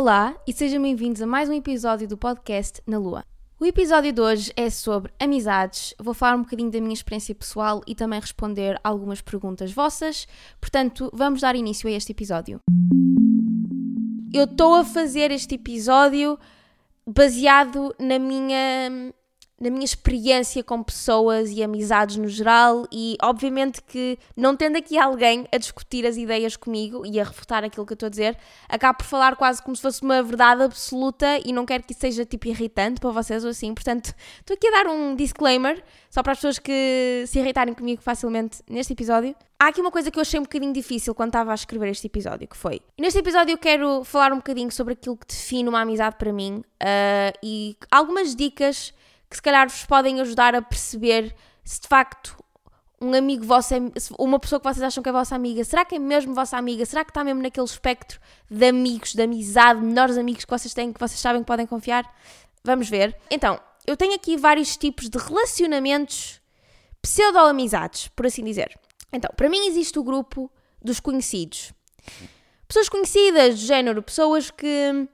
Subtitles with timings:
[0.00, 3.22] Olá e sejam bem-vindos a mais um episódio do podcast Na Lua.
[3.60, 5.94] O episódio de hoje é sobre amizades.
[6.00, 10.26] Vou falar um bocadinho da minha experiência pessoal e também responder algumas perguntas vossas.
[10.58, 12.60] Portanto, vamos dar início a este episódio.
[14.32, 16.38] Eu estou a fazer este episódio
[17.06, 19.12] baseado na minha
[19.60, 24.98] na minha experiência com pessoas e amizades no geral e obviamente que não tendo aqui
[24.98, 28.38] alguém a discutir as ideias comigo e a refutar aquilo que eu estou a dizer,
[28.66, 32.00] acabo por falar quase como se fosse uma verdade absoluta e não quero que isso
[32.00, 36.22] seja tipo irritante para vocês ou assim, portanto estou aqui a dar um disclaimer só
[36.22, 39.36] para as pessoas que se irritarem comigo facilmente neste episódio.
[39.58, 42.06] Há aqui uma coisa que eu achei um bocadinho difícil quando estava a escrever este
[42.06, 42.80] episódio, que foi...
[42.98, 46.64] Neste episódio eu quero falar um bocadinho sobre aquilo que define uma amizade para mim
[46.82, 48.94] uh, e algumas dicas
[49.30, 51.34] que se calhar vos podem ajudar a perceber
[51.64, 52.36] se de facto
[53.00, 53.78] um amigo vosso, é,
[54.18, 56.84] uma pessoa que vocês acham que é vossa amiga, será que é mesmo vossa amiga?
[56.84, 58.20] Será que está mesmo naquele espectro
[58.50, 62.04] de amigos, de amizade, melhores amigos que vocês têm, que vocês sabem que podem confiar?
[62.62, 63.16] Vamos ver.
[63.30, 66.40] Então, eu tenho aqui vários tipos de relacionamentos
[67.00, 68.78] pseudo-amizades, por assim dizer.
[69.10, 70.50] Então, para mim existe o grupo
[70.82, 71.72] dos conhecidos.
[72.68, 75.08] Pessoas conhecidas, do género, pessoas que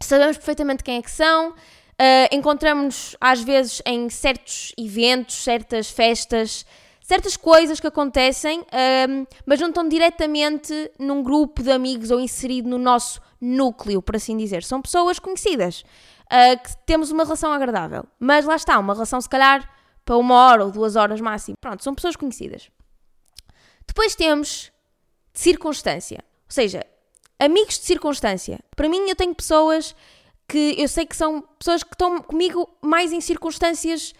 [0.00, 1.54] sabemos perfeitamente quem é que são,
[2.00, 6.64] Uh, Encontramos-nos às vezes em certos eventos, certas festas,
[7.02, 12.70] certas coisas que acontecem, uh, mas não estão diretamente num grupo de amigos ou inserido
[12.70, 14.62] no nosso núcleo, por assim dizer.
[14.62, 15.84] São pessoas conhecidas,
[16.24, 18.06] uh, que temos uma relação agradável.
[18.18, 19.70] Mas lá está, uma relação se calhar
[20.02, 21.58] para uma hora ou duas horas máximo.
[21.60, 22.70] Pronto, são pessoas conhecidas.
[23.86, 24.72] Depois temos
[25.34, 26.82] de circunstância, ou seja,
[27.38, 28.58] amigos de circunstância.
[28.74, 29.94] Para mim, eu tenho pessoas
[30.50, 34.12] que eu sei que são pessoas que estão comigo mais em circunstâncias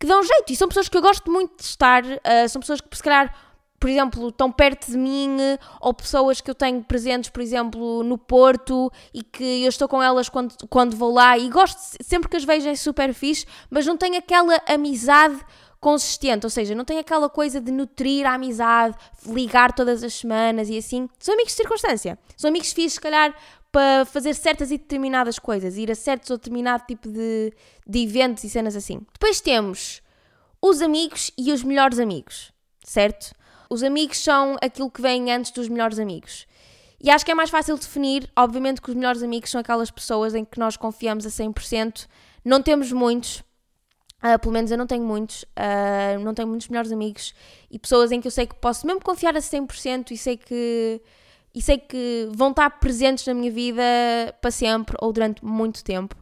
[0.00, 2.80] que dão jeito e são pessoas que eu gosto muito de estar, uh, são pessoas
[2.80, 3.34] que se calhar,
[3.78, 5.36] por exemplo, estão perto de mim
[5.78, 10.02] ou pessoas que eu tenho presentes, por exemplo, no Porto e que eu estou com
[10.02, 13.86] elas quando, quando vou lá e gosto, sempre que as vejo é super fixe, mas
[13.86, 15.38] não tenho aquela amizade
[15.80, 20.68] consistente, ou seja, não tem aquela coisa de nutrir a amizade, ligar todas as semanas
[20.68, 21.08] e assim.
[21.18, 22.18] São amigos de circunstância.
[22.36, 23.34] São amigos fixos, se calhar,
[23.70, 27.52] para fazer certas e determinadas coisas, ir a certos ou determinado tipo de,
[27.86, 29.00] de eventos e cenas assim.
[29.12, 30.02] Depois temos
[30.60, 32.52] os amigos e os melhores amigos,
[32.82, 33.32] certo?
[33.70, 36.46] Os amigos são aquilo que vem antes dos melhores amigos.
[37.00, 40.34] E acho que é mais fácil definir, obviamente, que os melhores amigos são aquelas pessoas
[40.34, 42.08] em que nós confiamos a 100%.
[42.44, 43.44] Não temos muitos,
[44.24, 47.34] uh, pelo menos eu não tenho muitos, uh, não tenho muitos melhores amigos
[47.70, 51.00] e pessoas em que eu sei que posso mesmo confiar a 100% e sei que
[51.54, 53.82] e sei que vão estar presentes na minha vida
[54.40, 56.14] para sempre ou durante muito tempo.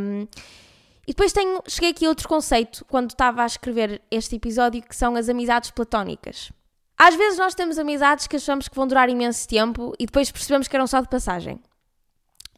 [0.00, 0.26] Um,
[1.06, 4.94] e depois tenho, cheguei aqui a outro conceito quando estava a escrever este episódio, que
[4.94, 6.52] são as amizades platónicas.
[6.96, 10.68] Às vezes nós temos amizades que achamos que vão durar imenso tempo e depois percebemos
[10.68, 11.58] que eram só de passagem.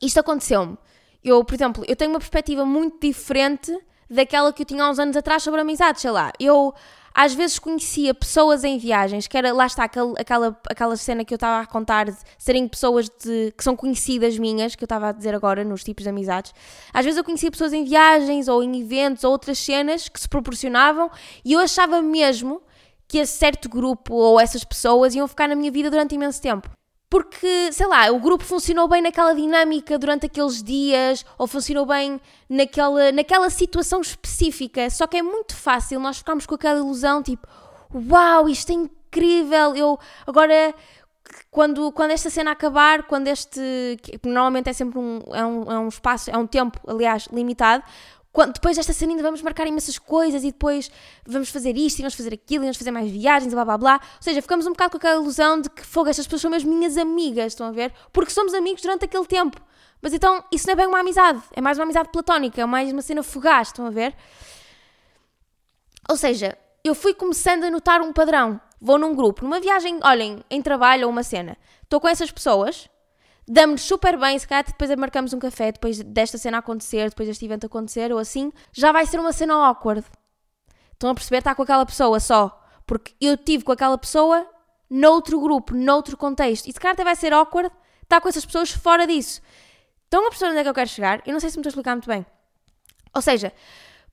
[0.02, 0.76] Isto aconteceu-me.
[1.22, 3.74] Eu, por exemplo, eu tenho uma perspectiva muito diferente
[4.10, 6.30] daquela que eu tinha há uns anos atrás sobre amizades, sei lá.
[6.38, 6.74] Eu
[7.14, 11.36] às vezes conhecia pessoas em viagens, que era, lá está, aquela, aquela cena que eu
[11.36, 15.12] estava a contar de serem pessoas de, que são conhecidas minhas, que eu estava a
[15.12, 16.52] dizer agora nos tipos de amizades.
[16.92, 20.28] Às vezes eu conhecia pessoas em viagens ou em eventos ou outras cenas que se
[20.28, 21.08] proporcionavam
[21.44, 22.60] e eu achava mesmo
[23.06, 26.68] que esse certo grupo ou essas pessoas iam ficar na minha vida durante imenso tempo
[27.14, 32.20] porque, sei lá, o grupo funcionou bem naquela dinâmica durante aqueles dias, ou funcionou bem
[32.48, 34.90] naquela, naquela situação específica.
[34.90, 37.46] Só que é muito fácil nós ficarmos com aquela ilusão, tipo,
[38.10, 40.74] uau, isto é incrível, eu agora.
[41.52, 43.60] Quando, quando esta cena acabar, quando este.
[44.24, 47.84] normalmente é sempre um, é um, é um espaço, é um tempo, aliás, limitado,
[48.34, 50.90] quando, depois desta cena ainda vamos marcar imensas coisas e depois
[51.24, 53.78] vamos fazer isto e vamos fazer aquilo e vamos fazer mais viagens e blá blá
[53.78, 54.00] blá.
[54.02, 56.68] Ou seja, ficamos um bocado com aquela ilusão de que fogo, estas pessoas são mesmo
[56.74, 57.92] minhas amigas, estão a ver?
[58.12, 59.62] Porque somos amigos durante aquele tempo.
[60.02, 62.92] Mas então isso não é bem uma amizade, é mais uma amizade platónica, é mais
[62.92, 64.12] uma cena fugaz, estão a ver?
[66.10, 68.60] Ou seja, eu fui começando a notar um padrão.
[68.80, 71.56] Vou num grupo, numa viagem, olhem, em trabalho ou uma cena.
[71.84, 72.90] Estou com essas pessoas
[73.46, 77.44] damos super bem, se calhar depois marcamos um café, depois desta cena acontecer, depois deste
[77.44, 80.04] evento acontecer, ou assim, já vai ser uma cena awkward.
[80.92, 81.38] Estão a perceber?
[81.38, 82.60] Está com aquela pessoa só.
[82.86, 84.46] Porque eu tive com aquela pessoa
[84.88, 86.66] noutro grupo, noutro contexto.
[86.66, 87.70] E se calhar até vai ser awkward
[88.02, 89.40] estar com essas pessoas fora disso.
[90.04, 91.22] Estão a perceber onde é que eu quero chegar?
[91.26, 92.24] Eu não sei se me estou a explicar muito bem.
[93.14, 93.52] Ou seja,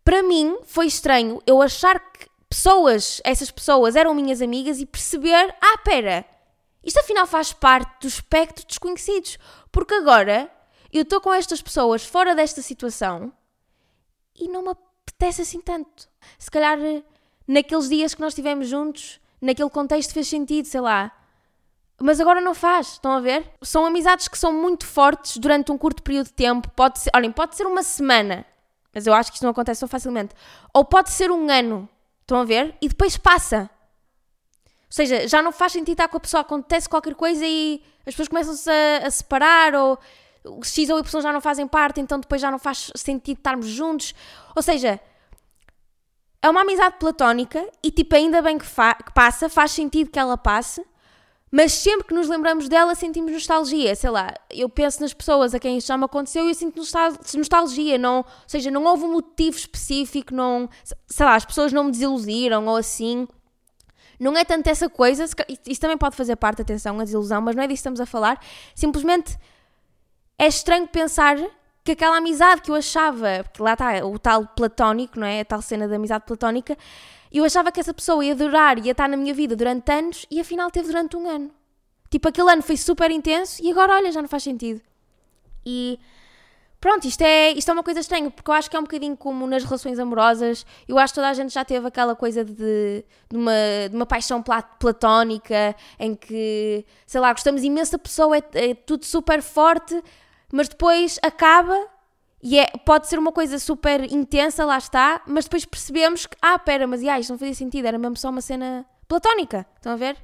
[0.04, 5.56] para mim foi estranho eu achar que pessoas, essas pessoas eram minhas amigas e perceber,
[5.62, 6.26] ah, pera,
[6.84, 9.38] isto afinal faz parte do espectro desconhecidos,
[9.72, 10.52] porque agora
[10.92, 13.32] eu estou com estas pessoas fora desta situação
[14.36, 16.10] e não me apetece assim tanto.
[16.38, 16.78] Se calhar
[17.48, 21.12] naqueles dias que nós estivemos juntos, naquele contexto fez sentido, sei lá.
[22.00, 23.48] mas agora não faz, estão a ver?
[23.62, 26.70] São amizades que são muito fortes durante um curto período de tempo.
[26.72, 28.46] Pode ser, olhem, pode ser uma semana,
[28.94, 30.34] mas eu acho que isto não acontece tão facilmente.
[30.74, 31.88] Ou pode ser um ano,
[32.22, 32.76] estão a ver?
[32.82, 33.70] E depois passa.
[34.92, 38.28] Seja, já não faz sentido estar com a pessoa, acontece qualquer coisa e as pessoas
[38.28, 39.98] começam-se a, a, separar, ou
[40.62, 44.14] X ou Y já não fazem parte, então depois já não faz sentido estarmos juntos.
[44.54, 45.00] Ou seja,
[46.42, 50.38] é uma amizade platónica e tipo, ainda bem que, que passa, faz sentido que ela
[50.38, 50.86] passe,
[51.50, 55.60] mas sempre que nos lembramos dela sentimos nostalgia, sei lá, eu penso nas pessoas a
[55.60, 56.82] quem isto já me aconteceu e eu sinto
[57.38, 60.70] nostalgia, não, ou seja, não houve um motivo específico, não,
[61.08, 63.26] sei lá, as pessoas não me desiludiram ou assim,
[64.22, 65.26] não é tanto essa coisa,
[65.68, 68.06] isso também pode fazer parte, atenção, a desilusão, mas não é disso que estamos a
[68.06, 68.40] falar,
[68.76, 69.36] simplesmente
[70.38, 71.38] é estranho pensar
[71.84, 75.42] que aquela amizade que eu achava, porque lá está o tal platónico, não é?
[75.42, 76.78] A tal cena da amizade platónica,
[77.32, 80.40] eu achava que essa pessoa ia durar, ia estar na minha vida durante anos e
[80.40, 81.50] afinal teve durante um ano.
[82.12, 84.82] Tipo, aquele ano foi super intenso e agora, olha, já não faz sentido.
[85.66, 85.98] E
[86.82, 89.16] pronto, isto é, isto é uma coisa estranha, porque eu acho que é um bocadinho
[89.16, 90.66] como nas relações amorosas.
[90.88, 93.54] Eu acho que toda a gente já teve aquela coisa de, de, uma,
[93.88, 94.44] de uma paixão
[94.80, 100.04] platónica em que, sei lá, gostamos imenso da pessoa, é, é tudo super forte,
[100.52, 101.78] mas depois acaba
[102.44, 106.58] e é, pode ser uma coisa super intensa, lá está, mas depois percebemos que, ah,
[106.58, 109.96] pera, mas yeah, isto não fazia sentido, era mesmo só uma cena platónica, estão a
[109.96, 110.18] ver?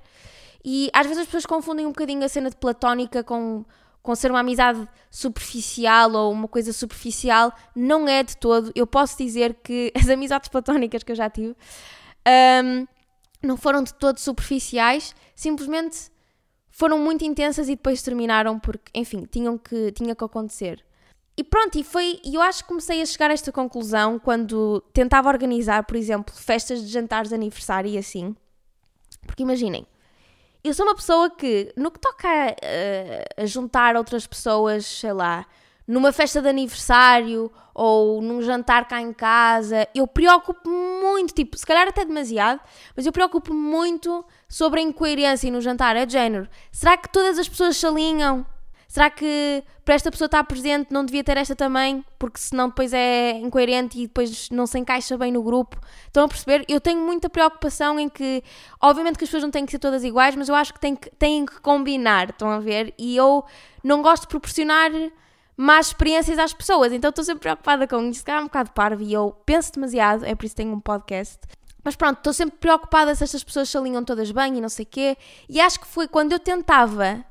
[0.65, 3.63] E às vezes as pessoas confundem um bocadinho a cena de platónica com,
[4.01, 7.53] com ser uma amizade superficial ou uma coisa superficial.
[7.75, 8.71] Não é de todo.
[8.75, 11.55] Eu posso dizer que as amizades platónicas que eu já tive
[12.63, 12.87] um,
[13.41, 16.11] não foram de todo superficiais, simplesmente
[16.69, 20.85] foram muito intensas e depois terminaram porque, enfim, tinham que, tinha que acontecer.
[21.35, 25.29] E pronto, e foi, eu acho que comecei a chegar a esta conclusão quando tentava
[25.29, 28.35] organizar, por exemplo, festas de jantares de aniversário e assim.
[29.25, 29.85] Porque imaginem,
[30.63, 35.45] eu sou uma pessoa que, no que toca a, a, juntar outras pessoas, sei lá,
[35.87, 41.65] numa festa de aniversário ou num jantar cá em casa, eu preocupo muito, tipo, se
[41.65, 42.59] calhar até demasiado,
[42.95, 45.95] mas eu preocupo muito sobre a incoerência no jantar.
[45.95, 48.45] É de género, será que todas as pessoas se alinham?
[48.87, 52.03] Será que para esta pessoa estar presente não devia ter esta também?
[52.17, 55.77] Porque senão depois é incoerente e depois não se encaixa bem no grupo.
[56.05, 56.63] Estão a perceber?
[56.69, 58.41] Eu tenho muita preocupação em que,
[58.81, 60.95] obviamente que as pessoas não têm que ser todas iguais, mas eu acho que têm
[60.95, 62.93] que, têm que combinar, estão a ver?
[62.97, 63.43] E eu
[63.83, 64.89] não gosto de proporcionar
[65.57, 69.01] más experiências às pessoas, então estou sempre preocupada com isso, que é um bocado parvo
[69.01, 71.39] e eu penso demasiado, é por isso que tenho um podcast.
[71.83, 74.83] Mas pronto, estou sempre preocupada se estas pessoas se alinham todas bem e não sei
[74.83, 75.17] o quê.
[75.47, 77.23] E acho que foi quando eu tentava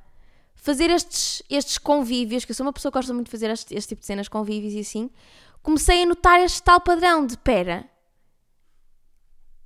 [0.67, 3.73] fazer estes, estes convívios, que eu sou uma pessoa que gosta muito de fazer este,
[3.73, 5.09] este tipo de cenas, convívios e assim,
[5.63, 7.89] comecei a notar este tal padrão de pera.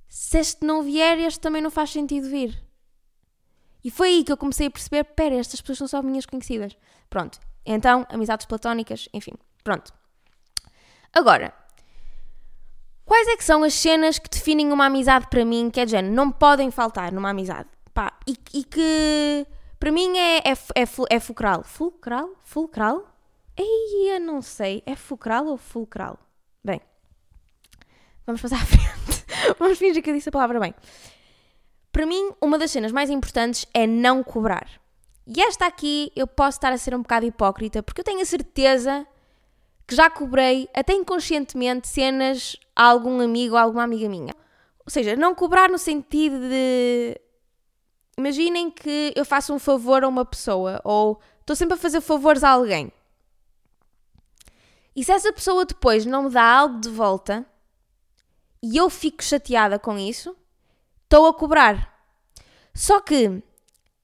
[0.07, 2.55] Se este não vier, este também não faz sentido vir.
[3.83, 6.77] E foi aí que eu comecei a perceber: pera, estas pessoas são só minhas conhecidas.
[7.09, 7.39] Pronto.
[7.65, 9.33] Então, amizades platónicas, enfim.
[9.63, 9.91] Pronto.
[11.11, 11.51] Agora,
[13.03, 15.91] quais é que são as cenas que definem uma amizade para mim que é de
[15.91, 17.69] género, não podem faltar numa amizade?
[17.91, 19.47] Pá, e, e que
[19.81, 21.63] para mim é, é, é, é fulcral.
[21.63, 22.29] Fulcral?
[22.43, 23.03] Fulcral?
[23.57, 24.83] Ei, eu não sei.
[24.85, 26.19] É fulcral ou fulcral?
[26.63, 26.79] Bem,
[28.23, 29.25] vamos passar à frente.
[29.57, 30.75] vamos fingir que eu disse a palavra bem.
[31.91, 34.69] Para mim, uma das cenas mais importantes é não cobrar.
[35.25, 38.25] E esta aqui eu posso estar a ser um bocado hipócrita, porque eu tenho a
[38.25, 39.07] certeza
[39.87, 44.35] que já cobrei, até inconscientemente, cenas a algum amigo ou alguma amiga minha.
[44.85, 47.19] Ou seja, não cobrar no sentido de
[48.21, 52.43] Imaginem que eu faço um favor a uma pessoa ou estou sempre a fazer favores
[52.43, 52.91] a alguém.
[54.95, 57.43] E se essa pessoa depois não me dá algo de volta
[58.61, 60.37] e eu fico chateada com isso,
[61.03, 62.05] estou a cobrar.
[62.75, 63.41] Só que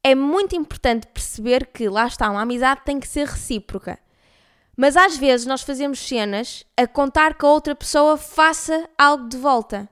[0.03, 3.99] é muito importante perceber que lá está, uma amizade tem que ser recíproca.
[4.75, 9.37] Mas às vezes nós fazemos cenas a contar que a outra pessoa faça algo de
[9.37, 9.87] volta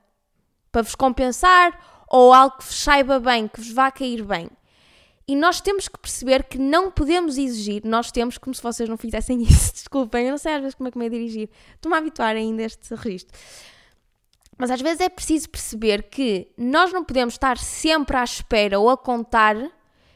[0.72, 4.50] para vos compensar ou algo que vos saiba bem, que vos vá cair bem.
[5.28, 8.96] E nós temos que perceber que não podemos exigir, nós temos, como se vocês não
[8.96, 11.96] fizessem isso, desculpem, eu não sei às vezes como é que me é dirigir, estou-me
[11.96, 13.38] a habituar ainda a este registro.
[14.58, 18.90] Mas às vezes é preciso perceber que nós não podemos estar sempre à espera ou
[18.90, 19.58] a contar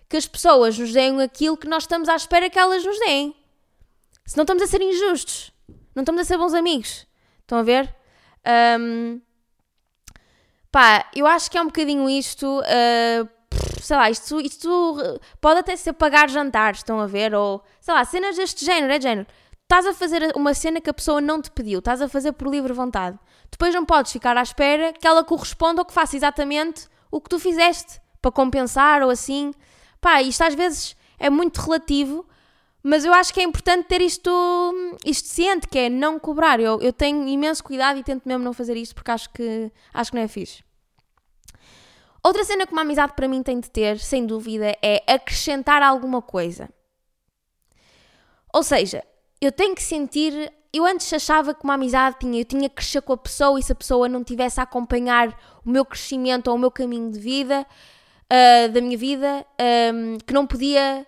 [0.08, 3.36] que as pessoas nos deem aquilo que nós estamos à espera que elas nos deem.
[4.26, 5.52] Se não estamos a ser injustos,
[5.94, 7.06] não estamos a ser bons amigos.
[7.42, 7.94] Estão a ver?
[8.80, 9.20] Um,
[10.72, 12.46] Pá, eu acho que é um bocadinho isto.
[12.60, 13.30] Uh,
[13.82, 17.34] sei lá, isto, isto pode até ser pagar jantares, estão a ver?
[17.34, 19.28] Ou sei lá, cenas deste género, é género.
[19.64, 22.48] Estás a fazer uma cena que a pessoa não te pediu, estás a fazer por
[22.48, 23.20] livre vontade.
[23.52, 27.30] Depois não podes ficar à espera que ela corresponda ou que faça exatamente o que
[27.30, 29.54] tu fizeste para compensar ou assim.
[30.02, 32.26] Pá, isto às vezes é muito relativo,
[32.82, 34.30] mas eu acho que é importante ter isto,
[35.06, 36.60] isto ciente, que é não cobrar.
[36.60, 40.12] Eu, eu tenho imenso cuidado e tento mesmo não fazer isto porque acho que, acho
[40.12, 40.64] que não é fixe.
[42.24, 46.22] Outra cena que uma amizade para mim tem de ter, sem dúvida, é acrescentar alguma
[46.22, 46.70] coisa.
[48.54, 49.04] Ou seja,
[49.42, 50.52] eu tenho que sentir.
[50.72, 53.64] Eu antes achava que uma amizade tinha, eu tinha que crescer com a pessoa e
[53.64, 55.30] se a pessoa não tivesse a acompanhar
[55.66, 57.66] o meu crescimento ou o meu caminho de vida,
[58.32, 59.46] uh, da minha vida,
[59.94, 61.08] um, que não podia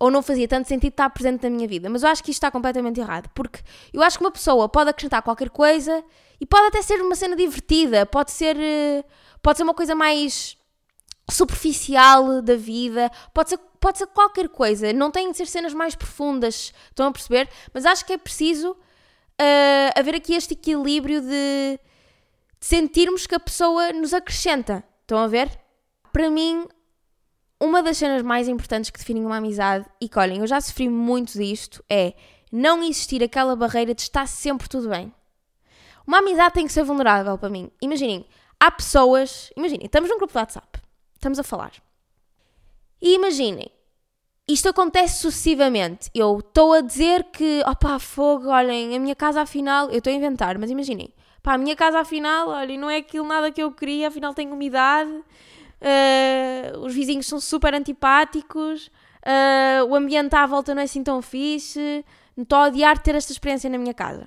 [0.00, 1.90] ou não fazia tanto sentido estar presente na minha vida.
[1.90, 3.60] Mas eu acho que isto está completamente errado, porque
[3.92, 6.02] eu acho que uma pessoa pode acrescentar qualquer coisa
[6.40, 9.04] e pode até ser uma cena divertida, pode ser, uh,
[9.42, 10.56] pode ser uma coisa mais
[11.30, 15.94] superficial da vida, pode ser, pode ser qualquer coisa, não tem de ser cenas mais
[15.94, 17.46] profundas, estão a perceber?
[17.74, 21.78] Mas acho que é preciso uh, haver aqui este equilíbrio de, de
[22.66, 25.50] sentirmos que a pessoa nos acrescenta, estão a ver?
[26.10, 26.66] Para mim,
[27.60, 30.88] uma das cenas mais importantes que definem uma amizade, e que olhem, eu já sofri
[30.88, 32.14] muito disto, é
[32.50, 35.12] não existir aquela barreira de estar sempre tudo bem.
[36.06, 37.70] Uma amizade tem que ser vulnerável para mim.
[37.80, 38.26] Imaginem,
[38.58, 40.80] há pessoas, imaginem, estamos num grupo de WhatsApp
[41.20, 41.72] Estamos a falar.
[42.98, 43.70] E imaginem,
[44.48, 46.10] isto acontece sucessivamente.
[46.14, 50.16] Eu estou a dizer que, opá, fogo, olhem, a minha casa afinal, eu estou a
[50.16, 51.12] inventar, mas imaginem,
[51.42, 54.50] pá, a minha casa afinal, olhem, não é aquilo nada que eu queria, afinal tem
[54.50, 55.12] umidade,
[55.82, 58.90] uh, os vizinhos são super antipáticos,
[59.26, 62.04] uh, o ambiente à volta não é assim tão fixe,
[62.36, 64.26] estou a odiar ter esta experiência na minha casa.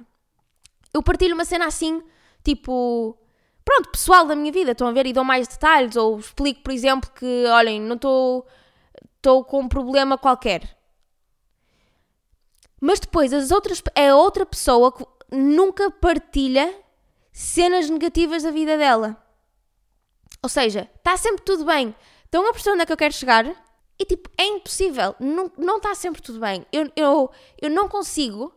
[0.94, 2.02] Eu partilho uma cena assim,
[2.44, 3.18] tipo,
[3.66, 6.72] pronto, pessoal da minha vida, estão a ver e dou mais detalhes, ou explico, por
[6.72, 8.46] exemplo, que, olhem, não estou
[9.24, 10.78] estou com um problema qualquer.
[12.80, 16.74] Mas depois as outras, é outra pessoa que nunca partilha
[17.32, 19.23] cenas negativas da vida dela.
[20.44, 21.96] Ou seja, está sempre tudo bem.
[22.26, 23.46] Estão a perceber onde é que eu quero chegar?
[23.98, 25.16] E tipo, é impossível.
[25.20, 26.66] Não, está sempre tudo bem.
[26.72, 27.32] Eu, eu,
[27.62, 28.54] eu não consigo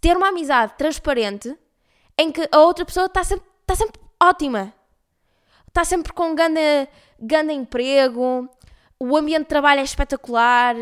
[0.00, 1.54] ter uma amizade transparente
[2.18, 4.72] em que a outra pessoa está sempre, está sempre ótima.
[5.68, 8.48] Está sempre com um grande, emprego,
[8.98, 10.76] o ambiente de trabalho é espetacular,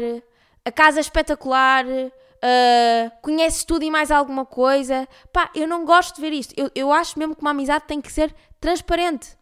[0.65, 5.09] a casa é espetacular, uh, conhece tudo e mais alguma coisa.
[5.33, 6.55] Pá, eu não gosto de ver isto.
[6.57, 9.40] Eu, eu acho mesmo que uma amizade tem que ser transparente.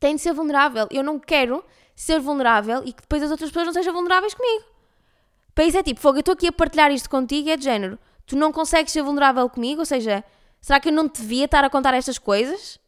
[0.00, 0.88] Tem de ser vulnerável.
[0.90, 1.62] Eu não quero
[1.94, 4.64] ser vulnerável e que depois as outras pessoas não sejam vulneráveis comigo.
[5.54, 7.98] Para isso é tipo, fogo, eu estou aqui a partilhar isto contigo, é de género.
[8.26, 9.80] Tu não consegues ser vulnerável comigo?
[9.80, 10.24] Ou seja,
[10.60, 12.80] será que eu não te devia estar a contar estas coisas?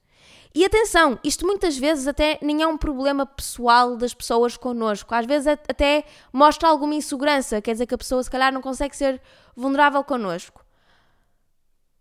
[0.54, 5.14] E atenção, isto muitas vezes até nem é um problema pessoal das pessoas connosco.
[5.14, 8.96] Às vezes até mostra alguma insegurança, quer dizer que a pessoa se calhar não consegue
[8.96, 9.20] ser
[9.56, 10.64] vulnerável connosco.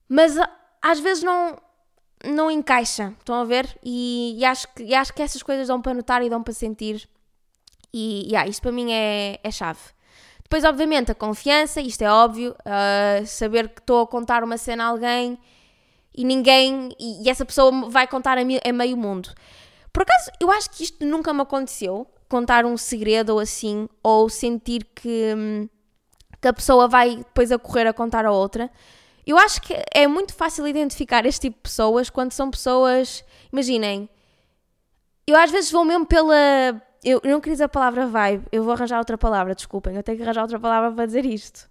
[0.08, 0.36] Mas
[0.82, 1.58] às vezes não,
[2.26, 3.78] não encaixa, estão a ver?
[3.84, 6.54] E, e acho que, e acho que essas coisas dão para notar e dão para
[6.54, 7.08] sentir.
[7.94, 9.80] E yeah, isto para mim é, é chave.
[10.44, 14.84] Depois, obviamente, a confiança, isto é óbvio, uh, saber que estou a contar uma cena
[14.84, 15.40] a alguém
[16.14, 16.90] e ninguém.
[17.00, 19.30] E, essa pessoa vai contar a, a meio mundo.
[19.94, 22.06] Por acaso, eu acho que isto nunca me aconteceu.
[22.28, 25.70] Contar um segredo ou assim, ou sentir que, hum,
[26.42, 28.70] que a pessoa vai depois a correr a contar a outra.
[29.26, 33.24] Eu acho que é muito fácil identificar este tipo de pessoas quando são pessoas.
[33.52, 34.10] Imaginem,
[35.28, 36.36] eu às vezes vou mesmo pela.
[37.04, 40.18] Eu não queria dizer a palavra vibe, eu vou arranjar outra palavra, desculpem, eu tenho
[40.18, 41.70] que arranjar outra palavra para dizer isto.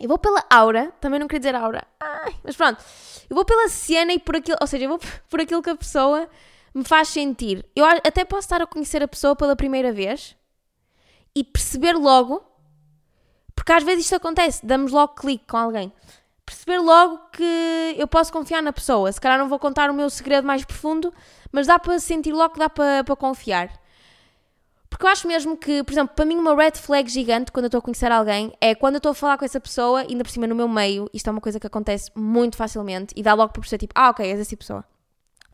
[0.00, 2.82] Eu vou pela aura, também não queria dizer aura, Ai, mas pronto.
[3.28, 5.76] Eu vou pela cena e por aquilo, ou seja, eu vou por aquilo que a
[5.76, 6.28] pessoa
[6.74, 7.64] me faz sentir.
[7.76, 10.36] Eu até posso estar a conhecer a pessoa pela primeira vez
[11.34, 12.42] e perceber logo,
[13.54, 15.92] porque às vezes isto acontece, damos logo clique com alguém.
[16.46, 19.10] Perceber logo que eu posso confiar na pessoa.
[19.10, 21.12] Se calhar não vou contar o meu segredo mais profundo,
[21.50, 23.70] mas dá para sentir logo que dá para, para confiar.
[24.88, 27.68] Porque eu acho mesmo que, por exemplo, para mim uma red flag gigante quando eu
[27.68, 30.30] estou a conhecer alguém é quando eu estou a falar com essa pessoa, ainda por
[30.30, 33.52] cima no meu meio, isto é uma coisa que acontece muito facilmente e dá logo
[33.52, 34.84] para perceber tipo, ah, ok, és essa pessoa.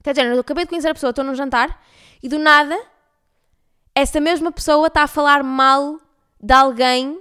[0.03, 1.83] Quer dizer, eu acabei de conhecer a pessoa, estou num jantar
[2.23, 2.79] e do nada
[3.95, 5.99] essa mesma pessoa está a falar mal
[6.41, 7.21] de alguém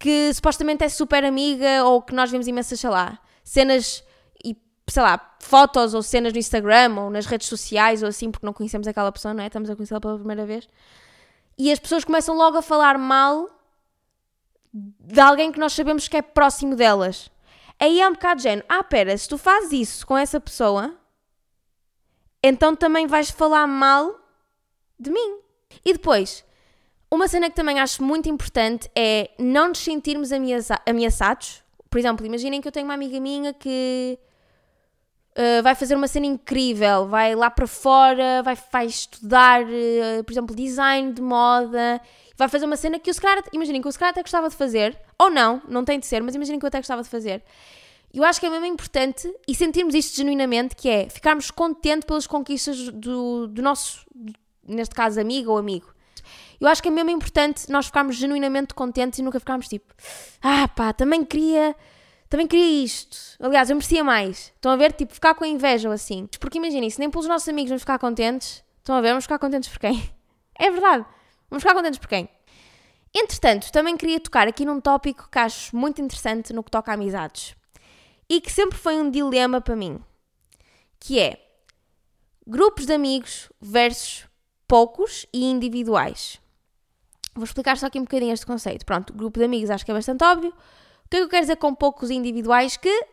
[0.00, 4.02] que supostamente é super amiga ou que nós vemos imensas, sei lá, cenas
[4.42, 4.56] e,
[4.88, 8.52] sei lá, fotos ou cenas no Instagram ou nas redes sociais ou assim, porque não
[8.52, 9.46] conhecemos aquela pessoa, não é?
[9.46, 10.66] Estamos a conhecê-la pela primeira vez
[11.60, 13.50] e as pessoas começam logo a falar mal
[14.72, 17.30] de alguém que nós sabemos que é próximo delas.
[17.78, 18.66] Aí é um bocado de género.
[18.66, 20.96] Ah, pera, se tu fazes isso com essa pessoa,
[22.42, 24.18] então também vais falar mal
[24.98, 25.40] de mim.
[25.84, 26.42] E depois,
[27.10, 30.30] uma cena que também acho muito importante é não nos sentirmos
[30.86, 31.62] ameaçados.
[31.90, 34.16] Por exemplo, imaginem que eu tenho uma amiga minha que
[35.32, 40.32] uh, vai fazer uma cena incrível, vai lá para fora, vai, vai estudar, uh, por
[40.32, 42.00] exemplo, design de moda,
[42.36, 44.96] vai fazer uma cena que se calhar, imaginem que se calhar até gostava de fazer,
[45.18, 47.42] ou não, não tem de ser, mas imaginem que eu até gostava de fazer.
[48.12, 52.26] Eu acho que é mesmo importante e sentirmos isto genuinamente, que é ficarmos contentes pelas
[52.26, 54.04] conquistas do, do nosso,
[54.66, 55.94] neste caso, amigo ou amigo.
[56.60, 59.94] Eu acho que é mesmo importante nós ficarmos genuinamente contentes e nunca ficarmos tipo,
[60.42, 61.74] ah pá, também queria,
[62.28, 63.16] também queria isto.
[63.40, 64.52] Aliás, eu merecia mais.
[64.54, 64.92] Estão a ver?
[64.92, 66.28] Tipo, ficar com inveja ou assim.
[66.38, 69.08] Porque imaginem, se nem pelos nossos amigos vamos ficar contentes, estão a ver?
[69.08, 70.02] Vamos ficar contentes por quem?
[70.62, 71.06] É verdade.
[71.48, 72.28] Vamos ficar contentes por quem?
[73.14, 76.94] Entretanto, também queria tocar aqui num tópico que acho muito interessante no que toca a
[76.94, 77.56] amizades
[78.28, 80.00] e que sempre foi um dilema para mim,
[81.00, 81.44] que é
[82.46, 84.26] grupos de amigos versus
[84.68, 86.39] poucos e individuais.
[87.34, 88.84] Vou explicar só aqui um bocadinho este conceito.
[88.84, 90.50] Pronto, grupo de amigos acho que é bastante óbvio.
[90.50, 92.76] O que é que eu quero dizer com poucos individuais?
[92.76, 93.06] Que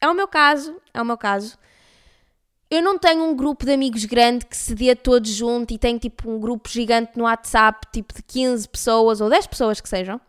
[0.00, 1.58] é o meu caso, é o meu caso.
[2.68, 5.98] Eu não tenho um grupo de amigos grande que se dê todos junto e tenho
[5.98, 10.20] tipo um grupo gigante no WhatsApp, tipo de 15 pessoas ou 10 pessoas que sejam.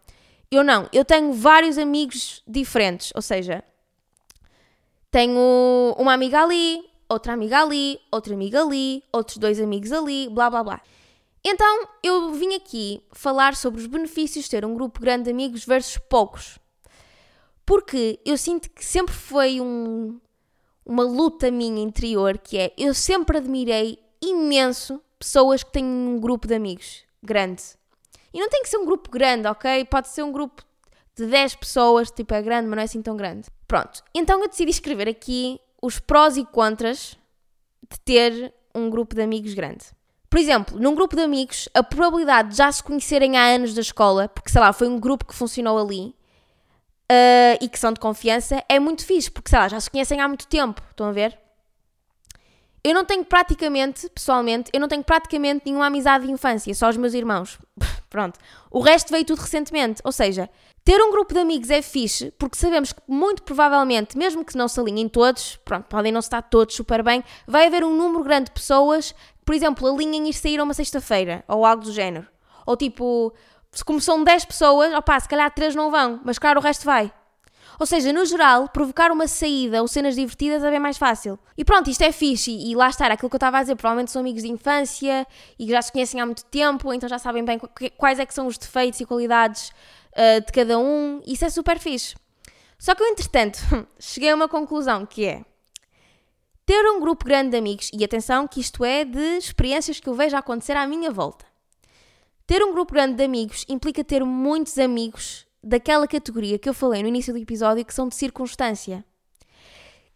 [0.51, 3.63] Eu não, eu tenho vários amigos diferentes, ou seja,
[5.11, 10.49] tenho uma amiga ali, outra amiga ali, outra amiga ali, outros dois amigos ali, blá
[10.49, 10.81] blá blá.
[11.43, 15.65] Então eu vim aqui falar sobre os benefícios de ter um grupo grande de amigos
[15.65, 16.59] versus poucos.
[17.65, 20.19] Porque eu sinto que sempre foi um,
[20.85, 26.47] uma luta minha interior, que é eu sempre admirei imenso pessoas que têm um grupo
[26.47, 27.63] de amigos grande.
[28.33, 29.83] E não tem que ser um grupo grande, ok?
[29.85, 30.63] Pode ser um grupo
[31.15, 33.47] de 10 pessoas, tipo é grande, mas não é assim tão grande.
[33.67, 37.17] Pronto, então eu decidi escrever aqui os prós e contras
[37.89, 39.85] de ter um grupo de amigos grande.
[40.29, 43.81] Por exemplo, num grupo de amigos, a probabilidade de já se conhecerem há anos da
[43.81, 46.13] escola, porque sei lá, foi um grupo que funcionou ali
[47.11, 50.19] uh, e que são de confiança, é muito fixe, porque sei lá, já se conhecem
[50.19, 50.81] há muito tempo.
[50.89, 51.37] Estão a ver?
[52.83, 56.97] Eu não tenho praticamente, pessoalmente, eu não tenho praticamente nenhuma amizade de infância, só os
[56.97, 57.57] meus irmãos.
[58.09, 58.39] Pronto.
[58.71, 60.01] O resto veio tudo recentemente.
[60.05, 60.49] Ou seja,
[60.85, 64.69] ter um grupo de amigos é fixe, porque sabemos que muito provavelmente, mesmo que não
[64.69, 68.45] se alinhem todos, pronto, podem não estar todos super bem, vai haver um número grande
[68.45, 69.13] de pessoas
[69.47, 72.27] por exemplo, alinhem e sair uma sexta-feira, ou algo do género.
[72.65, 73.33] Ou tipo,
[73.85, 77.09] como são 10 pessoas, opá, se calhar 3 não vão, mas claro, o resto vai.
[77.79, 81.39] Ou seja, no geral, provocar uma saída ou cenas divertidas é bem mais fácil.
[81.57, 82.51] E pronto, isto é fixe.
[82.51, 83.77] E, e lá está, aquilo que eu estava a dizer.
[83.77, 85.25] Provavelmente são amigos de infância
[85.57, 87.57] e já se conhecem há muito tempo, então já sabem bem
[87.95, 89.69] quais é que são os defeitos e qualidades
[90.11, 91.21] uh, de cada um.
[91.25, 92.15] Isso é super fixe.
[92.77, 93.59] Só que eu, entretanto,
[93.97, 95.45] cheguei a uma conclusão que é
[96.67, 100.13] ter um grupo grande de amigos, e atenção que isto é de experiências que eu
[100.13, 101.45] vejo acontecer à minha volta.
[102.45, 107.01] Ter um grupo grande de amigos implica ter muitos amigos daquela categoria que eu falei
[107.01, 109.05] no início do episódio que são de circunstância.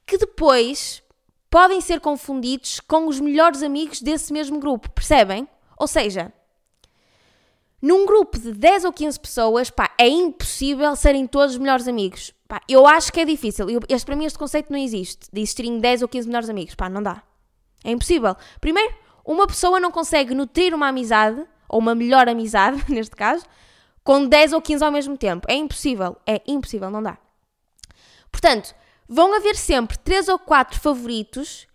[0.05, 1.01] Que depois
[1.49, 5.47] podem ser confundidos com os melhores amigos desse mesmo grupo, percebem?
[5.77, 6.33] Ou seja,
[7.81, 12.33] num grupo de 10 ou 15 pessoas, pá, é impossível serem todos melhores amigos.
[12.51, 13.69] Pá, eu acho que é difícil.
[13.69, 16.75] Eu, este, para mim este conceito não existe, de existirem 10 ou 15 melhores amigos.
[16.75, 17.23] Pá, não dá.
[17.81, 18.35] É impossível.
[18.59, 23.45] Primeiro, uma pessoa não consegue nutrir uma amizade, ou uma melhor amizade, neste caso,
[24.03, 25.47] com 10 ou 15 ao mesmo tempo.
[25.49, 26.17] É impossível.
[26.27, 27.17] É impossível, não dá.
[28.29, 28.75] Portanto,
[29.07, 31.65] vão haver sempre 3 ou 4 favoritos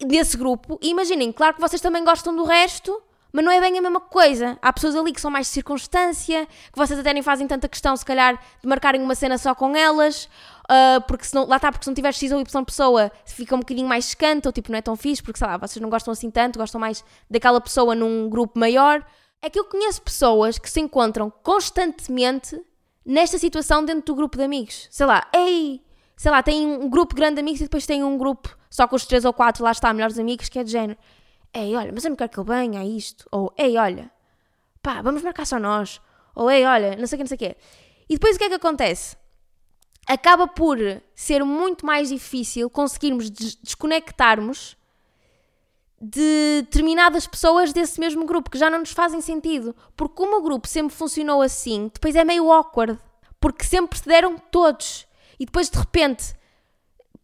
[0.00, 0.78] desse grupo.
[0.80, 3.02] E imaginem, claro que vocês também gostam do resto,
[3.34, 4.56] mas não é bem a mesma coisa.
[4.62, 7.96] Há pessoas ali que são mais de circunstância, que vocês até nem fazem tanta questão,
[7.96, 10.28] se calhar, de marcarem uma cena só com elas,
[10.70, 13.88] uh, porque lá está, porque se não tiver X ou Y pessoa, fica um bocadinho
[13.88, 16.30] mais escanto, ou tipo, não é tão fixe, porque sei lá, vocês não gostam assim
[16.30, 19.04] tanto, gostam mais daquela pessoa num grupo maior.
[19.42, 22.56] É que eu conheço pessoas que se encontram constantemente
[23.04, 24.86] nesta situação dentro do grupo de amigos.
[24.92, 25.82] Sei lá, ei,
[26.16, 28.94] sei lá, tem um grupo grande de amigos e depois tem um grupo só com
[28.94, 30.98] os três ou quatro, lá está, melhores amigos, que é de género.
[31.54, 33.26] Ei, olha, mas eu não quero que ele venha a isto.
[33.30, 34.10] Ou, ei, olha,
[34.82, 36.00] pá, vamos marcar só nós.
[36.34, 37.56] Ou, ei, olha, não sei o que, não sei o.
[38.08, 39.16] E depois o que é que acontece?
[40.06, 40.78] Acaba por
[41.14, 44.76] ser muito mais difícil conseguirmos desconectarmos
[46.00, 49.74] de determinadas pessoas desse mesmo grupo que já não nos fazem sentido.
[49.96, 52.98] Porque como o grupo sempre funcionou assim, depois é meio awkward.
[53.40, 55.06] Porque sempre se deram todos.
[55.38, 56.34] E depois de repente,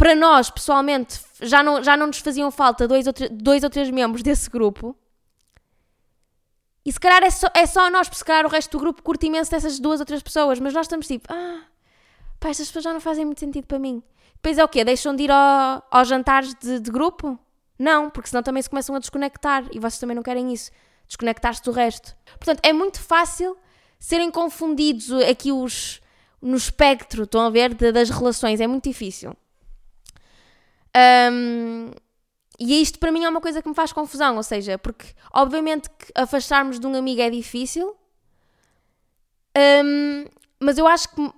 [0.01, 3.91] para nós pessoalmente, já não, já não nos faziam falta dois ou, dois ou três
[3.91, 4.97] membros desse grupo.
[6.83, 9.03] E se calhar é só, é só nós, porque se calhar o resto do grupo
[9.03, 11.65] curte imenso dessas duas ou três pessoas, mas nós estamos tipo, ah,
[12.41, 14.03] pá, estas pessoas já não fazem muito sentido para mim.
[14.37, 14.83] Depois é o quê?
[14.83, 17.39] Deixam de ir ao, aos jantares de, de grupo?
[17.79, 20.71] Não, porque senão também se começam a desconectar e vocês também não querem isso.
[21.09, 22.17] Desconectar-se do resto.
[22.39, 23.55] Portanto, é muito fácil
[23.99, 26.01] serem confundidos aqui os
[26.41, 28.63] no espectro, estão a ver, de, das relações.
[28.63, 29.37] É muito difícil.
[31.33, 31.91] Um,
[32.59, 35.89] e isto para mim é uma coisa que me faz confusão, ou seja, porque obviamente
[35.89, 37.97] que afastarmos de um amigo é difícil,
[39.85, 40.25] um,
[40.61, 41.33] mas eu acho que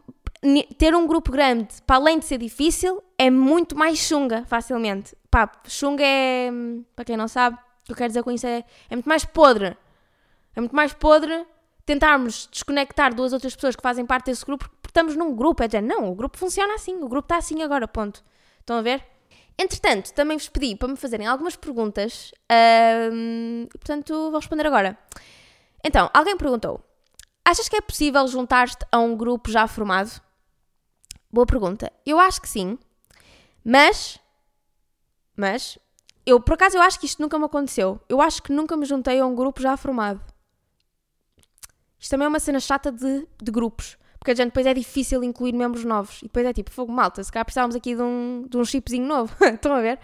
[0.76, 5.16] ter um grupo grande, para além de ser difícil, é muito mais chunga, facilmente.
[5.30, 6.50] Pá, chunga é,
[6.96, 9.24] para quem não sabe, o que eu quero dizer com isso é, é muito mais
[9.24, 9.76] podre.
[10.54, 11.46] É muito mais podre
[11.86, 15.62] tentarmos desconectar duas outras pessoas que fazem parte desse grupo porque estamos num grupo.
[15.62, 18.24] É dizer, não, o grupo funciona assim, o grupo está assim agora, ponto.
[18.60, 19.04] Estão a ver?
[19.58, 22.32] Entretanto, também vos pedi para me fazerem algumas perguntas,
[23.12, 24.98] um, portanto vou responder agora.
[25.84, 26.80] Então, alguém perguntou:
[27.44, 30.20] Achas que é possível juntar-te a um grupo já formado?
[31.30, 31.92] Boa pergunta.
[32.06, 32.78] Eu acho que sim,
[33.64, 34.18] mas.
[35.36, 35.78] Mas.
[36.24, 38.00] Eu, por acaso, eu acho que isto nunca me aconteceu.
[38.08, 40.20] Eu acho que nunca me juntei a um grupo já formado.
[41.98, 43.96] Isto também é uma cena chata de, de grupos.
[44.22, 46.18] Porque a gente depois é difícil incluir membros novos.
[46.20, 49.04] E depois é tipo, fogo malta, se calhar precisávamos aqui de um, de um chipzinho
[49.04, 49.34] novo.
[49.42, 49.98] Estão a ver?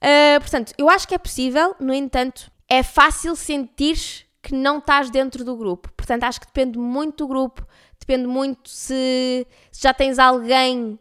[0.00, 5.10] Uh, portanto, eu acho que é possível, no entanto, é fácil sentir que não estás
[5.10, 5.90] dentro do grupo.
[5.96, 7.66] Portanto, acho que depende muito do grupo,
[7.98, 10.96] depende muito se, se já tens alguém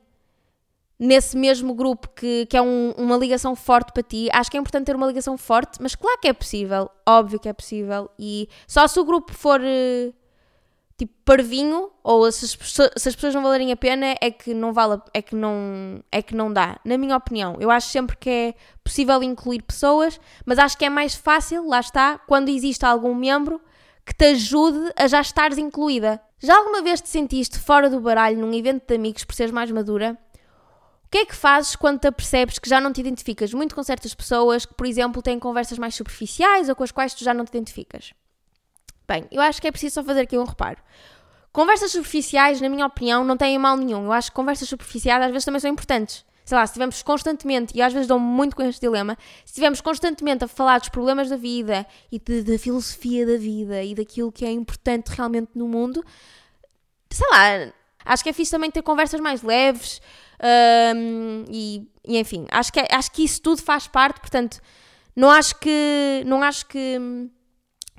[0.97, 4.27] nesse mesmo grupo que, que é um, uma ligação forte para ti.
[4.33, 7.47] Acho que é importante ter uma ligação forte, mas claro que é possível, óbvio que
[7.47, 8.09] é possível.
[8.17, 10.22] E só se o grupo for uh,
[11.05, 14.73] tipo parvinho, ou se as, se as, pessoas não valerem a pena, é que não
[14.73, 16.79] vale, é que não, é que não dá.
[16.85, 20.89] Na minha opinião, eu acho sempre que é possível incluir pessoas, mas acho que é
[20.89, 23.61] mais fácil, lá está, quando existe algum membro
[24.05, 26.21] que te ajude a já estares incluída.
[26.39, 29.71] Já alguma vez te sentiste fora do baralho num evento de amigos por seres mais
[29.71, 30.17] madura?
[31.05, 33.83] O que é que fazes quando te apercebes que já não te identificas muito com
[33.83, 37.33] certas pessoas que, por exemplo, têm conversas mais superficiais ou com as quais tu já
[37.33, 38.13] não te identificas?
[39.13, 40.77] Bem, eu acho que é preciso só fazer aqui um reparo.
[41.51, 44.05] Conversas superficiais, na minha opinião, não têm mal nenhum.
[44.05, 46.25] Eu acho que conversas superficiais às vezes também são importantes.
[46.43, 49.81] Sei lá, se estivermos constantemente, e às vezes dou muito com este dilema, se estivermos
[49.81, 54.43] constantemente a falar dos problemas da vida e da filosofia da vida e daquilo que
[54.43, 56.03] é importante realmente no mundo,
[57.11, 57.71] sei lá,
[58.03, 60.01] acho que é fixe também ter conversas mais leves
[60.95, 64.59] um, e, e, enfim, acho que, é, acho que isso tudo faz parte, portanto,
[65.15, 66.23] não acho que.
[66.25, 66.99] Não acho que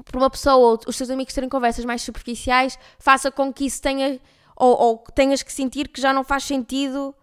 [0.05, 3.81] por uma pessoa ou os seus amigos terem conversas mais superficiais, faça com que isso
[3.81, 4.21] tenha,
[4.57, 7.15] ou, ou tenhas que sentir que já não faz sentido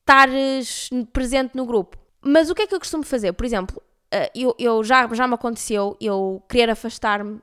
[0.00, 1.96] estares presente no grupo.
[2.20, 3.32] Mas o que é que eu costumo fazer?
[3.32, 3.80] Por exemplo,
[4.10, 7.40] eh, eu, eu já, já me aconteceu eu querer afastar-me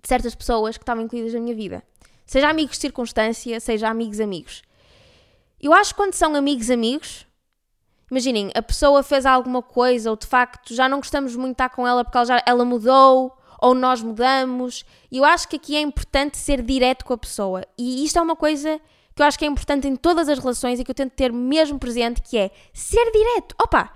[0.00, 1.82] de certas pessoas que estavam incluídas na minha vida.
[2.24, 4.62] Seja amigos de circunstância, seja amigos amigos.
[5.60, 7.26] Eu acho que quando são amigos amigos,
[8.10, 11.70] imaginem, a pessoa fez alguma coisa ou de facto já não gostamos muito de estar
[11.70, 14.84] com ela porque ela, já, ela mudou ou nós mudamos.
[15.10, 17.64] E eu acho que aqui é importante ser direto com a pessoa.
[17.78, 18.80] E isto é uma coisa
[19.14, 21.32] que eu acho que é importante em todas as relações e que eu tento ter
[21.32, 23.54] mesmo presente, que é ser direto.
[23.62, 23.92] Opa,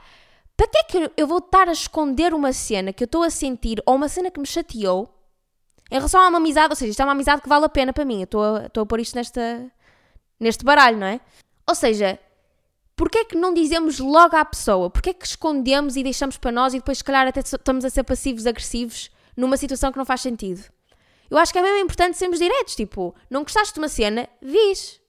[0.56, 3.30] para que é que eu vou estar a esconder uma cena que eu estou a
[3.30, 5.08] sentir ou uma cena que me chateou
[5.90, 6.70] em relação a uma amizade?
[6.70, 8.18] Ou seja, isto é uma amizade que vale a pena para mim.
[8.20, 9.70] Eu estou a, a pôr isto nesta,
[10.38, 11.20] neste baralho, não é?
[11.66, 12.18] Ou seja,
[12.96, 14.88] porquê é que não dizemos logo à pessoa?
[14.88, 17.90] Porquê é que escondemos e deixamos para nós e depois, se calhar, até estamos a
[17.90, 20.64] ser passivos agressivos numa situação que não faz sentido.
[21.30, 25.00] Eu acho que é mesmo importante sermos diretos, tipo, não gostaste de uma cena, diz.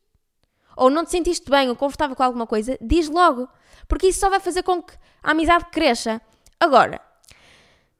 [0.77, 3.49] Ou não te sentiste bem ou confortável com alguma coisa, diz logo.
[3.87, 6.21] Porque isso só vai fazer com que a amizade cresça.
[6.59, 7.01] Agora,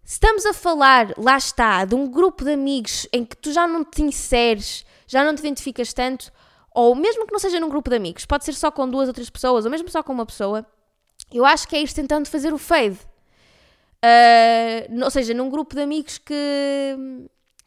[0.04, 3.68] se estamos a falar, lá está, de um grupo de amigos em que tu já
[3.68, 6.32] não te inseres, já não te identificas tanto,
[6.72, 9.13] ou mesmo que não seja num grupo de amigos, pode ser só com duas ou
[9.15, 10.63] três pessoas, ou mesmo só com uma pessoa,
[11.32, 13.00] eu acho que é ir tentando fazer o fade.
[14.04, 16.96] Uh, ou seja, num grupo de amigos que,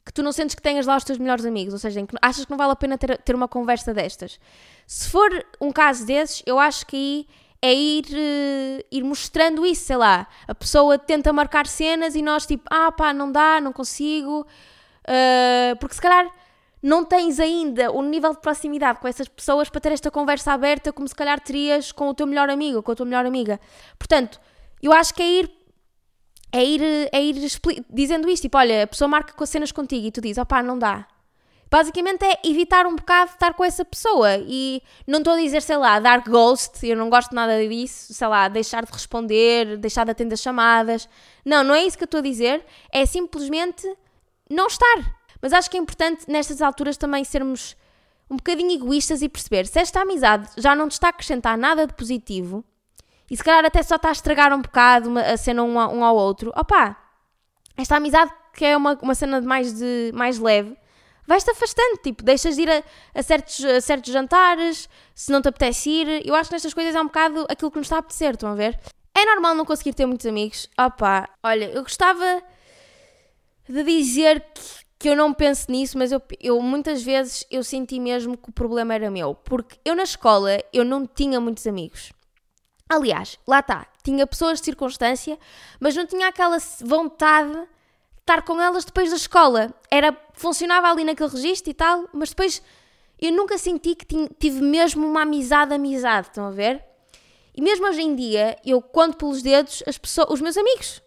[0.05, 2.17] que tu não sentes que tenhas lá os teus melhores amigos, ou seja, em que
[2.23, 4.41] achas que não vale a pena ter, ter uma conversa destas.
[4.87, 7.27] Se for um caso desses, eu acho que aí
[7.63, 10.27] é ir, uh, ir mostrando isso, sei lá.
[10.49, 14.47] A pessoa tenta marcar cenas e nós, tipo, ah pá, não dá, não consigo.
[15.03, 16.31] Uh, porque se calhar
[16.83, 20.93] não tens ainda o nível de proximidade com essas pessoas para ter esta conversa aberta
[20.93, 23.61] como se calhar terias com o teu melhor amigo com a tua melhor amiga.
[23.97, 24.41] Portanto,
[24.83, 25.62] eu acho que é ir
[26.53, 27.37] é ir, é ir
[27.91, 30.63] dizendo isto, tipo, olha, a pessoa marca com as cenas contigo e tu dizes, opá,
[30.63, 31.07] não dá.
[31.71, 35.79] Basicamente é evitar um bocado estar com essa pessoa e não estou a dizer, sei
[35.79, 40.11] lá, dar ghost, eu não gosto nada disso, sei lá, deixar de responder, deixar de
[40.11, 41.09] atender chamadas.
[41.43, 42.63] Não, não é isso que eu estou a dizer,
[42.93, 43.91] é simplesmente
[44.51, 45.17] não estar.
[45.41, 47.75] Mas acho que é importante nestas alturas também sermos
[48.31, 51.87] um bocadinho egoístas e perceber se esta amizade já não te está a acrescentar nada
[51.87, 52.63] de positivo,
[53.31, 56.05] e se calhar até só está a estragar um bocado uma, a cena um, um
[56.05, 56.97] ao outro, opá,
[57.77, 60.77] esta amizade que é uma, uma cena de mais, de, mais leve,
[61.27, 62.83] vais-te afastando, tipo, deixas de ir a,
[63.15, 66.27] a, certos, a certos jantares, se não te apetece ir.
[66.27, 68.51] Eu acho que nestas coisas é um bocado aquilo que nos está a apetecer, estão
[68.51, 68.79] a ver?
[69.15, 70.69] É normal não conseguir ter muitos amigos.
[70.79, 72.43] Opá, olha, eu gostava
[73.69, 74.61] de dizer que,
[74.99, 78.53] que eu não penso nisso, mas eu, eu muitas vezes eu senti mesmo que o
[78.53, 79.35] problema era meu.
[79.35, 82.13] Porque eu na escola, eu não tinha muitos amigos.
[82.93, 85.39] Aliás, lá está, tinha pessoas de circunstância,
[85.81, 87.67] mas não tinha aquela vontade de
[88.21, 89.75] estar com elas depois da escola.
[89.91, 92.63] Era, funcionava ali naquele registro e tal, mas depois
[93.19, 96.85] eu nunca senti que tive mesmo uma amizade, amizade, estão a ver?
[97.55, 101.01] E mesmo hoje em dia, eu conto pelos dedos as pessoas, os meus amigos.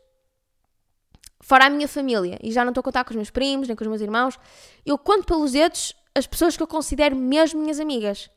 [1.40, 2.40] Fora a minha família.
[2.42, 4.40] E já não estou a contar com os meus primos, nem com os meus irmãos.
[4.84, 8.30] Eu conto pelos dedos as pessoas que eu considero mesmo minhas amigas.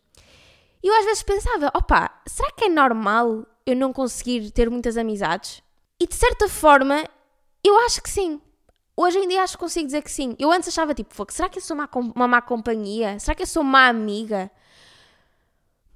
[0.82, 4.96] E eu às vezes pensava, opa, será que é normal eu não conseguir ter muitas
[4.96, 5.62] amizades?
[6.00, 7.04] E de certa forma,
[7.64, 8.40] eu acho que sim.
[8.96, 10.34] Hoje em dia acho que consigo dizer que sim.
[10.38, 13.18] Eu antes achava tipo, será que eu sou uma, uma má companhia?
[13.18, 14.50] Será que eu sou má amiga?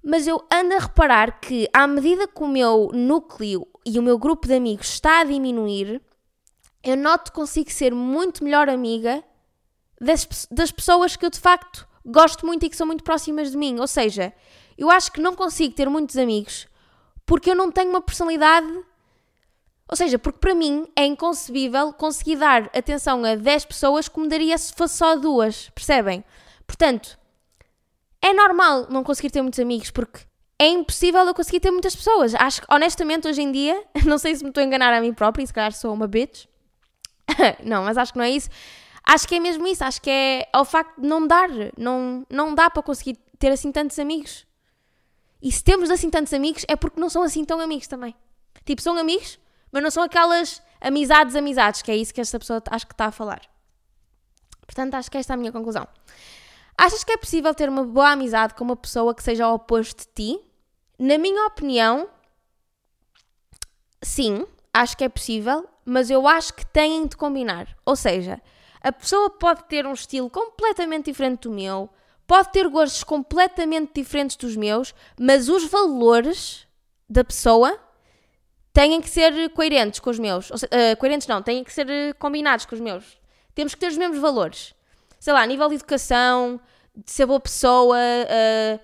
[0.03, 4.19] Mas eu ando a reparar que, à medida que o meu núcleo e o meu
[4.19, 6.03] grupo de amigos está a diminuir,
[6.83, 9.23] eu noto que consigo ser muito melhor amiga
[10.01, 13.57] das, das pessoas que eu de facto gosto muito e que são muito próximas de
[13.57, 13.79] mim.
[13.79, 14.33] Ou seja,
[14.83, 16.67] eu acho que não consigo ter muitos amigos
[17.25, 18.67] porque eu não tenho uma personalidade.
[19.89, 24.59] Ou seja, porque para mim é inconcebível conseguir dar atenção a 10 pessoas como daria
[24.59, 26.25] se fosse só duas, percebem?
[26.67, 27.17] Portanto,
[28.21, 30.21] é normal não conseguir ter muitos amigos porque
[30.59, 32.35] é impossível eu conseguir ter muitas pessoas.
[32.35, 35.15] Acho que, honestamente, hoje em dia, não sei se me estou a enganar a mim
[35.15, 36.47] própria e se calhar sou uma bitch.
[37.63, 38.49] não, mas acho que não é isso.
[39.05, 39.85] Acho que é mesmo isso.
[39.85, 41.49] Acho que é ao facto de não dar.
[41.79, 44.45] Não, não dá para conseguir ter assim tantos amigos.
[45.43, 48.15] E se temos assim tantos amigos, é porque não são assim tão amigos também.
[48.65, 49.41] Tipo, são amigos,
[49.73, 53.07] mas não são aquelas amizades, amizades, que é isso que esta pessoa acho que está
[53.07, 53.43] a falar.
[54.65, 55.87] Portanto, acho que esta é a minha conclusão.
[56.79, 60.05] Achas que é possível ter uma boa amizade com uma pessoa que seja ao oposto
[60.07, 60.41] de ti?
[60.99, 62.09] Na minha opinião,
[64.01, 67.77] sim, acho que é possível, mas eu acho que têm de combinar.
[67.85, 68.41] Ou seja,
[68.81, 71.91] a pessoa pode ter um estilo completamente diferente do meu,
[72.33, 76.67] pode ter gostos completamente diferentes dos meus, mas os valores
[77.07, 77.79] da pessoa
[78.73, 80.47] têm que ser coerentes com os meus.
[80.47, 83.21] Seja, uh, coerentes não, têm que ser eh, combinados com os meus.
[83.55, 84.75] Temos que ter os mesmos valores.
[85.21, 86.59] Sei lá, a nível de educação,
[86.97, 88.81] de ser boa pessoa, uh,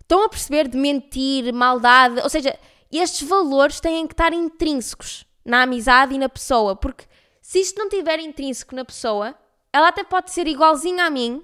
[0.00, 2.58] estão a perceber de mentir, maldade, ou seja,
[2.90, 7.04] estes valores têm que estar intrínsecos na amizade e na pessoa, porque
[7.40, 9.32] se isto não estiver intrínseco na pessoa,
[9.72, 11.40] ela até pode ser igualzinha a mim,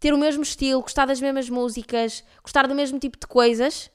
[0.00, 3.90] ter o mesmo estilo, gostar das mesmas músicas, gostar do mesmo tipo de coisas.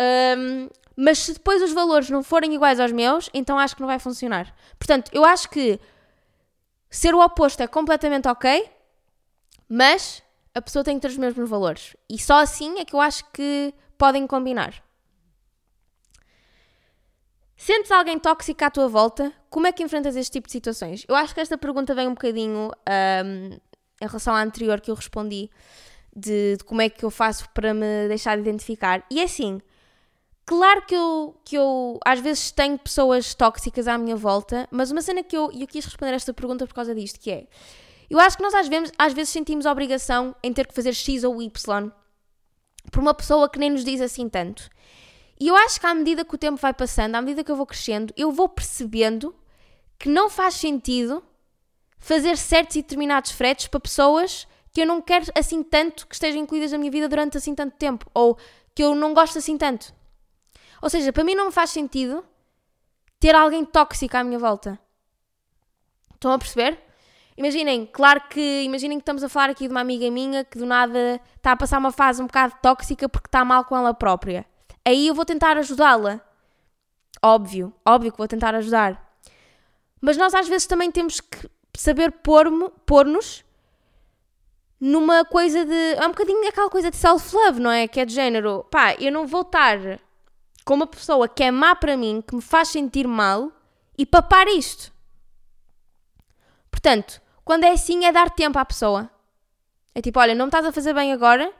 [0.00, 3.88] Um, mas se depois os valores não forem iguais aos meus, então acho que não
[3.88, 4.54] vai funcionar.
[4.78, 5.80] Portanto, eu acho que
[6.88, 8.70] ser o oposto é completamente ok,
[9.68, 10.22] mas
[10.54, 11.96] a pessoa tem que ter os mesmos valores.
[12.08, 14.82] E só assim é que eu acho que podem combinar.
[17.56, 19.32] Sentes alguém tóxico à tua volta?
[19.48, 21.04] Como é que enfrentas este tipo de situações?
[21.08, 22.70] Eu acho que esta pergunta vem um bocadinho
[23.24, 23.58] um,
[24.02, 25.48] em relação à anterior que eu respondi,
[26.14, 29.04] de, de, como é que eu faço para me deixar de identificar.
[29.08, 29.60] E é assim,
[30.44, 35.00] claro que eu, que eu às vezes tenho pessoas tóxicas à minha volta, mas uma
[35.00, 37.46] cena que eu, eu quis responder esta pergunta por causa disto, que é,
[38.10, 40.92] eu acho que nós às vezes, às vezes sentimos a obrigação em ter que fazer
[40.92, 41.90] X ou Y
[42.90, 44.68] por uma pessoa que nem nos diz assim tanto.
[45.40, 47.56] E eu acho que à medida que o tempo vai passando, à medida que eu
[47.56, 49.34] vou crescendo, eu vou percebendo
[49.98, 51.22] que não faz sentido
[52.02, 56.40] fazer certos e determinados fretes para pessoas que eu não quero assim tanto que estejam
[56.40, 58.36] incluídas na minha vida durante assim tanto tempo ou
[58.74, 59.94] que eu não gosto assim tanto.
[60.82, 62.24] Ou seja, para mim não me faz sentido
[63.20, 64.76] ter alguém tóxico à minha volta.
[66.12, 66.76] Estão a perceber?
[67.36, 70.66] Imaginem, claro que imaginem que estamos a falar aqui de uma amiga minha que do
[70.66, 74.44] nada está a passar uma fase um bocado tóxica porque está mal com ela própria.
[74.84, 76.20] Aí eu vou tentar ajudá-la.
[77.22, 79.16] Óbvio, óbvio que vou tentar ajudar.
[80.00, 81.48] Mas nós às vezes também temos que
[81.80, 83.44] saber pôr-nos
[84.80, 85.94] numa coisa de.
[85.94, 87.86] É um bocadinho aquela coisa de self-love, não é?
[87.86, 89.78] Que é de género, pá, eu não vou estar
[90.64, 93.52] com uma pessoa que é má para mim, que me faz sentir mal
[93.96, 94.92] e papar isto.
[96.70, 99.08] Portanto, quando é assim, é dar tempo à pessoa.
[99.94, 101.52] É tipo, olha, não me estás a fazer bem agora.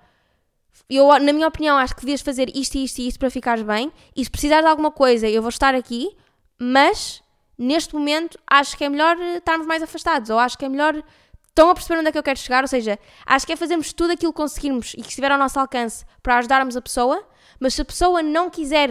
[0.89, 3.93] Eu, na minha opinião, acho que devias fazer isto isto e isto para ficares bem.
[4.17, 6.17] E se precisares de alguma coisa, eu vou estar aqui.
[6.59, 7.22] Mas
[7.59, 11.03] neste momento acho que é melhor eh, estarmos mais afastados, ou acho que é melhor.
[11.49, 12.65] Estão a perceber onde é que eu quero chegar?
[12.65, 15.61] Ou seja, acho que é fazermos tudo aquilo que conseguirmos e que estiver ao nosso
[15.61, 17.23] alcance para ajudarmos a pessoa,
[17.61, 18.91] mas se a pessoa não quiser,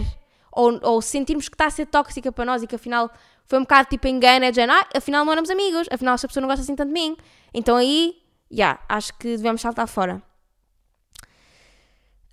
[0.52, 3.10] ou, ou sentirmos que está a ser tóxica para nós e que afinal
[3.46, 6.28] foi um bocado tipo engano, é de género, ah, afinal não éramos amigos, afinal esta
[6.28, 7.18] pessoa não gosta assim tanto de mim,
[7.52, 8.22] então aí
[8.52, 10.22] yeah, acho que devemos saltar fora.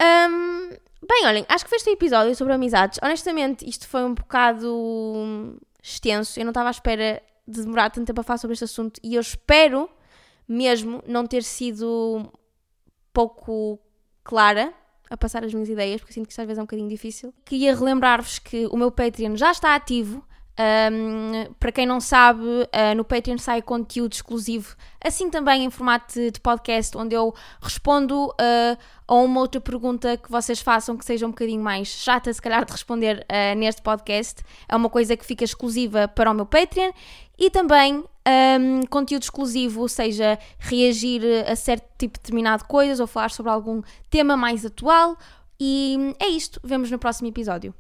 [0.00, 0.68] Um,
[1.06, 2.98] bem, olhem, acho que foi este episódio sobre amizades.
[3.02, 6.38] Honestamente, isto foi um bocado extenso.
[6.38, 9.14] Eu não estava à espera de demorar tanto tempo a falar sobre este assunto e
[9.14, 9.88] eu espero
[10.46, 12.30] mesmo não ter sido
[13.12, 13.78] pouco
[14.22, 14.72] clara
[15.10, 17.32] a passar as minhas ideias, porque sinto que isto às vezes é um bocadinho difícil.
[17.44, 20.24] Queria relembrar-vos que o meu Patreon já está ativo.
[20.58, 26.14] Um, para quem não sabe, uh, no Patreon sai conteúdo exclusivo, assim também em formato
[26.14, 31.04] de, de podcast, onde eu respondo uh, a uma outra pergunta que vocês façam que
[31.04, 34.42] seja um bocadinho mais chata, se calhar, de responder uh, neste podcast.
[34.68, 36.90] É uma coisa que fica exclusiva para o meu Patreon
[37.38, 38.02] e também
[38.58, 43.80] um, conteúdo exclusivo, seja reagir a certo tipo de determinado coisas ou falar sobre algum
[44.10, 45.16] tema mais atual.
[45.60, 46.60] E é isto.
[46.64, 47.72] Vemos no próximo episódio.